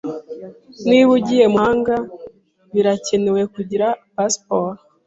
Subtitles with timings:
[0.87, 1.95] Niba ugiye mumahanga,
[2.73, 4.79] birakenewe kugira pasiporo.